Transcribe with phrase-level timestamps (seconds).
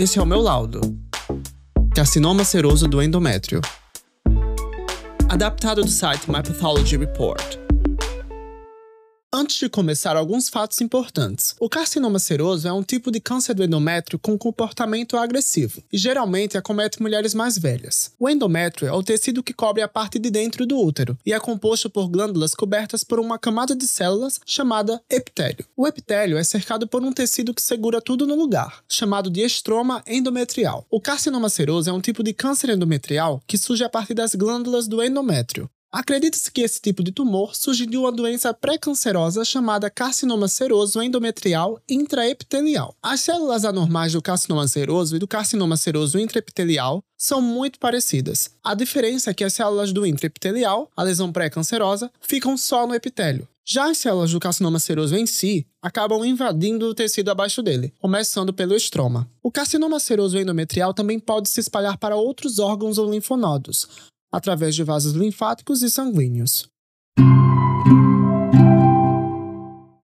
[0.00, 0.80] Esse é o meu laudo.
[1.94, 3.60] Carcinoma seroso do endométrio.
[5.28, 7.59] Adaptado do site My Pathology Report.
[9.50, 11.56] Antes de começar, alguns fatos importantes.
[11.58, 16.56] O carcinoma seroso é um tipo de câncer do endométrio com comportamento agressivo e geralmente
[16.56, 18.12] acomete mulheres mais velhas.
[18.16, 21.40] O endométrio é o tecido que cobre a parte de dentro do útero e é
[21.40, 25.66] composto por glândulas cobertas por uma camada de células chamada epitélio.
[25.76, 30.00] O epitélio é cercado por um tecido que segura tudo no lugar, chamado de estroma
[30.06, 30.86] endometrial.
[30.88, 34.86] O carcinoma seroso é um tipo de câncer endometrial que surge a partir das glândulas
[34.86, 35.68] do endométrio.
[35.92, 41.82] Acredita-se que esse tipo de tumor surge de uma doença pré-cancerosa chamada carcinoma seroso endometrial
[41.88, 42.94] intraepitelial.
[43.02, 48.52] As células anormais do carcinoma seroso e do carcinoma seroso intraepitelial são muito parecidas.
[48.62, 53.48] A diferença é que as células do intraepitelial, a lesão pré-cancerosa, ficam só no epitélio.
[53.66, 58.52] Já as células do carcinoma seroso em si acabam invadindo o tecido abaixo dele, começando
[58.52, 59.28] pelo estroma.
[59.42, 63.88] O carcinoma seroso endometrial também pode se espalhar para outros órgãos ou linfonodos,
[64.30, 66.69] através de vasos linfáticos e sanguíneos.